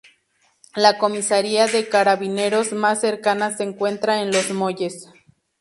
[0.75, 5.11] La comisaría de Carabineros más cercana se encuentra en Los Molles.